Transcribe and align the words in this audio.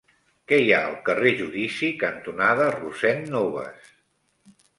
Què 0.51 0.57
hi 0.61 0.69
ha 0.77 0.77
al 0.85 0.95
carrer 1.09 1.33
Judici 1.41 1.89
cantonada 2.05 2.71
Rossend 2.79 3.31
Nobas? 3.37 3.95